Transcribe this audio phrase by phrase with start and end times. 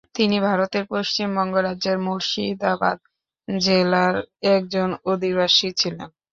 [0.15, 2.97] তিনি ভারতের পশ্চিমবঙ্গ রাজ্যের মুর্শিদাবাদ
[3.47, 4.15] জেলার
[4.51, 6.09] একজন অধিবাসী ছিলেন।